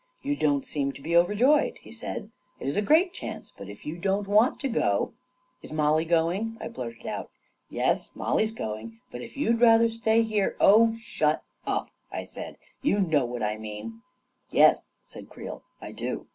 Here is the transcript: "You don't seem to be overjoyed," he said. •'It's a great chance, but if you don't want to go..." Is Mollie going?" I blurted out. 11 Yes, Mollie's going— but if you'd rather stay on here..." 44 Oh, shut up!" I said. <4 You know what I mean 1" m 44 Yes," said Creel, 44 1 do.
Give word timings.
"You 0.23 0.35
don't 0.35 0.65
seem 0.65 0.93
to 0.93 1.01
be 1.03 1.15
overjoyed," 1.15 1.77
he 1.79 1.91
said. 1.91 2.31
•'It's 2.59 2.75
a 2.75 2.81
great 2.81 3.13
chance, 3.13 3.53
but 3.55 3.69
if 3.69 3.85
you 3.85 3.97
don't 3.99 4.27
want 4.27 4.59
to 4.61 4.67
go..." 4.67 5.13
Is 5.61 5.71
Mollie 5.71 6.05
going?" 6.05 6.57
I 6.59 6.69
blurted 6.69 7.05
out. 7.05 7.29
11 7.69 7.69
Yes, 7.69 8.15
Mollie's 8.15 8.51
going— 8.51 8.99
but 9.11 9.21
if 9.21 9.37
you'd 9.37 9.61
rather 9.61 9.91
stay 9.91 10.17
on 10.17 10.25
here..." 10.25 10.55
44 10.59 10.67
Oh, 10.73 10.95
shut 10.99 11.43
up!" 11.67 11.91
I 12.11 12.25
said. 12.25 12.55
<4 12.55 12.57
You 12.89 12.99
know 13.01 13.25
what 13.25 13.43
I 13.43 13.57
mean 13.59 13.83
1" 13.85 13.85
m 13.85 14.01
44 14.49 14.59
Yes," 14.59 14.89
said 15.05 15.29
Creel, 15.29 15.61
44 15.81 15.87
1 15.89 15.93
do. 16.17 16.27